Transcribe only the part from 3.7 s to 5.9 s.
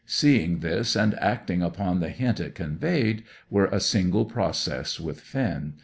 single process with Finn.